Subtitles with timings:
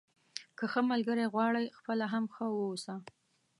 [0.57, 2.93] که ښه ملګری غواړئ خپله هم ښه واوسه.